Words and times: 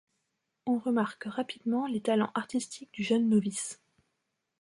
On 0.65 0.79
remarque 0.79 1.25
rapidement 1.25 1.85
les 1.85 2.01
talents 2.01 2.31
artistiques 2.33 2.91
du 2.91 3.03
jeune 3.03 3.29
novice. 3.29 3.79